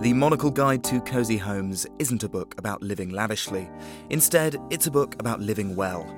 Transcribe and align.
The 0.00 0.14
Monocle 0.14 0.50
Guide 0.50 0.82
to 0.84 1.02
Cozy 1.02 1.36
Homes 1.36 1.86
isn't 1.98 2.24
a 2.24 2.28
book 2.28 2.54
about 2.56 2.80
living 2.82 3.10
lavishly. 3.10 3.68
Instead, 4.08 4.56
it's 4.70 4.86
a 4.86 4.90
book 4.90 5.14
about 5.20 5.40
living 5.40 5.76
well. 5.76 6.10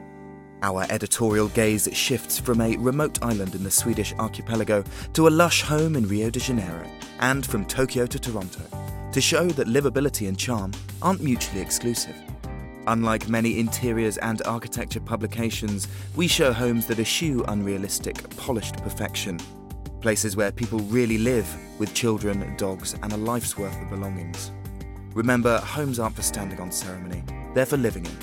Our 0.63 0.87
editorial 0.89 1.49
gaze 1.49 1.89
shifts 1.93 2.39
from 2.39 2.61
a 2.61 2.77
remote 2.77 3.19
island 3.25 3.57
in 3.57 3.65
the 3.65 3.73
Swedish 3.73 4.15
archipelago 4.21 4.85
to 5.15 5.27
a 5.27 5.31
lush 5.31 5.63
home 5.63 5.97
in 5.97 6.07
Rio 6.07 6.31
de 6.31 6.39
Janeiro, 6.39 6.89
and 7.19 7.45
from 7.45 7.65
Tokyo 7.65 8.07
to 8.07 8.21
Toronto, 8.21 8.63
to 9.11 9.21
show 9.21 9.49
that 9.49 9.67
livability 9.67 10.29
and 10.29 10.39
charm 10.39 10.71
aren't 11.03 11.21
mutually 11.21 11.61
exclusive. 11.61 12.15
Unlike 12.87 13.29
many 13.29 13.59
interiors 13.59 14.17
and 14.19 14.43
architecture 14.47 15.01
publications, 15.01 15.89
we 16.15 16.29
show 16.29 16.53
homes 16.53 16.87
that 16.87 17.01
eschew 17.01 17.43
unrealistic, 17.49 18.31
polished 18.37 18.77
perfection 18.77 19.41
places 20.03 20.37
where 20.37 20.53
people 20.53 20.81
really 20.81 21.17
live 21.17 21.49
with 21.79 21.95
children, 21.95 22.55
dogs, 22.57 22.95
and 23.03 23.13
a 23.13 23.17
life's 23.17 23.57
worth 23.57 23.81
of 23.81 23.89
belongings. 23.89 24.51
Remember, 25.15 25.59
homes 25.59 25.99
aren't 25.99 26.17
for 26.17 26.23
standing 26.23 26.61
on 26.61 26.73
ceremony, 26.73 27.23
they're 27.55 27.65
for 27.65 27.77
living 27.77 28.05
in. 28.05 28.17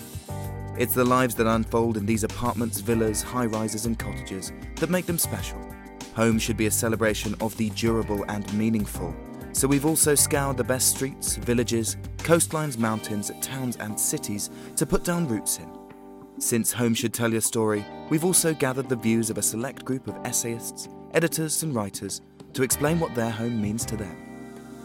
It's 0.77 0.93
the 0.93 1.05
lives 1.05 1.35
that 1.35 1.47
unfold 1.47 1.97
in 1.97 2.05
these 2.05 2.23
apartments, 2.23 2.79
villas, 2.79 3.21
high 3.21 3.45
rises, 3.45 3.85
and 3.85 3.97
cottages 3.97 4.51
that 4.75 4.89
make 4.89 5.05
them 5.05 5.17
special. 5.17 5.59
Home 6.15 6.37
should 6.37 6.57
be 6.57 6.67
a 6.67 6.71
celebration 6.71 7.33
of 7.41 7.55
the 7.57 7.69
durable 7.71 8.23
and 8.27 8.51
meaningful. 8.53 9.15
So 9.53 9.67
we've 9.67 9.85
also 9.85 10.15
scoured 10.15 10.57
the 10.57 10.63
best 10.63 10.95
streets, 10.95 11.37
villages, 11.37 11.97
coastlines, 12.17 12.77
mountains, 12.77 13.31
towns, 13.41 13.77
and 13.77 13.99
cities 13.99 14.49
to 14.75 14.85
put 14.85 15.03
down 15.03 15.27
roots 15.27 15.57
in. 15.57 15.69
Since 16.39 16.71
Home 16.73 16.93
Should 16.93 17.13
Tell 17.13 17.31
Your 17.31 17.41
Story, 17.41 17.85
we've 18.09 18.23
also 18.23 18.53
gathered 18.53 18.87
the 18.89 18.95
views 18.95 19.29
of 19.29 19.37
a 19.37 19.41
select 19.41 19.83
group 19.83 20.07
of 20.07 20.17
essayists, 20.25 20.87
editors, 21.13 21.63
and 21.63 21.73
writers 21.75 22.21
to 22.53 22.63
explain 22.63 22.99
what 22.99 23.13
their 23.15 23.29
home 23.29 23.61
means 23.61 23.85
to 23.85 23.95
them. 23.95 24.29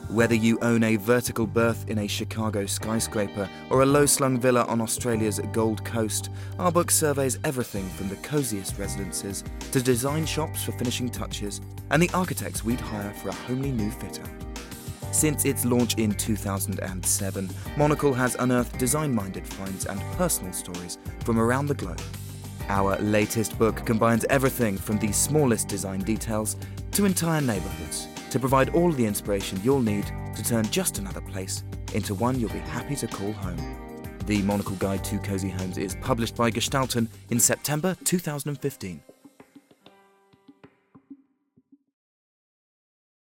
Whether 0.09 0.35
you 0.35 0.59
own 0.61 0.85
a 0.85 0.97
vertical 0.97 1.47
berth 1.47 1.89
in 1.89 1.99
a 1.99 2.07
Chicago 2.07 2.67
skyscraper 2.67 3.49
or 3.71 3.83
a 3.83 3.87
low 3.87 4.05
slung 4.05 4.39
villa 4.39 4.65
on 4.65 4.81
Australia's 4.81 5.41
Gold 5.53 5.83
Coast, 5.85 6.29
our 6.59 6.71
book 6.71 6.91
surveys 6.91 7.39
everything 7.43 7.89
from 7.91 8.09
the 8.09 8.17
coziest 8.17 8.79
residences 8.79 9.43
to 9.73 9.83
design 9.83 10.27
shops 10.27 10.63
for 10.63 10.73
finishing 10.73 11.09
touches 11.09 11.63
and 11.91 12.03
the 12.03 12.11
architects 12.13 12.65
we'd 12.65 12.81
hire 12.81 13.15
for 13.15 13.31
a 13.31 13.35
homely 13.35 13.73
new 13.73 13.91
fit 13.91 14.21
out. 14.21 14.29
Since 15.15 15.45
its 15.47 15.65
launch 15.65 15.95
in 15.95 16.13
2007, 16.13 17.49
Monocle 17.77 18.13
has 18.13 18.37
unearthed 18.39 18.79
design 18.79 19.15
minded 19.15 19.47
finds 19.47 19.87
and 19.87 20.01
personal 20.17 20.53
stories 20.53 20.99
from 21.25 21.39
around 21.39 21.67
the 21.67 21.75
globe. 21.75 22.01
Our 22.69 22.97
latest 22.99 23.59
book 23.59 23.85
combines 23.85 24.25
everything 24.31 24.79
from 24.79 24.99
the 24.99 25.13
smallest 25.13 25.69
design 25.69 26.01
details 26.01 26.57
to 26.93 27.05
entire 27.05 27.41
neighbourhoods 27.41 28.09
to 28.31 28.39
provide 28.39 28.71
all 28.71 28.91
the 28.91 29.05
inspiration 29.05 29.61
you'll 29.63 29.81
need 29.81 30.07
to 30.35 30.43
turn 30.43 30.65
just 30.71 30.99
another 30.99 31.21
place 31.21 31.63
into 31.93 32.15
one 32.15 32.41
you'll 32.41 32.51
be 32.51 32.59
happy 32.61 32.97
to 32.97 33.07
call 33.07 33.33
home. 33.33 33.59
The 34.27 34.41
Monocle 34.43 34.77
Guide 34.77 35.05
to 35.05 35.19
Cozy 35.19 35.51
Homes 35.51 35.77
is 35.77 35.95
published 35.97 36.35
by 36.35 36.51
Gestalten 36.51 37.09
in 37.29 37.39
September 37.39 37.97
2015. 38.05 39.14